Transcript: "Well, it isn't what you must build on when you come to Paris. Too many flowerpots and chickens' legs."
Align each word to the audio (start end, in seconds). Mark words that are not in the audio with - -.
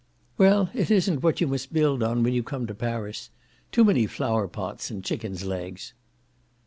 "Well, 0.35 0.71
it 0.73 0.89
isn't 0.89 1.21
what 1.21 1.41
you 1.41 1.47
must 1.47 1.71
build 1.73 2.01
on 2.01 2.23
when 2.23 2.33
you 2.33 2.41
come 2.41 2.65
to 2.65 2.73
Paris. 2.73 3.29
Too 3.71 3.83
many 3.85 4.07
flowerpots 4.07 4.89
and 4.89 5.03
chickens' 5.03 5.43
legs." 5.45 5.93